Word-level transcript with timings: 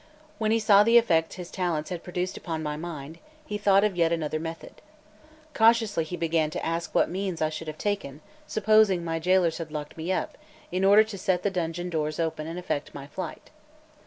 When 0.39 0.49
he 0.49 0.57
saw 0.57 0.81
the 0.81 0.97
effect 0.97 1.33
his 1.33 1.51
talents 1.51 1.91
had 1.91 2.01
produced 2.03 2.35
upon 2.35 2.63
my 2.63 2.75
mind, 2.75 3.19
he 3.45 3.59
thought 3.59 3.83
of 3.83 3.95
yet 3.95 4.11
another 4.11 4.39
method. 4.39 4.81
Cautiously 5.53 6.03
he 6.03 6.17
began 6.17 6.49
to 6.49 6.65
ask 6.65 6.95
what 6.95 7.07
means 7.07 7.39
I 7.39 7.49
should 7.51 7.67
have 7.67 7.77
taken, 7.77 8.21
supposing 8.47 9.05
my 9.05 9.19
jailers 9.19 9.59
had 9.59 9.71
locked 9.71 9.95
me 9.97 10.11
up, 10.11 10.39
in 10.71 10.83
order 10.83 11.03
to 11.03 11.17
set 11.19 11.43
the 11.43 11.51
dungeon 11.51 11.91
doors 11.91 12.19
open 12.19 12.47
and 12.47 12.57
effect 12.57 12.95
my 12.95 13.05
flight. 13.05 13.51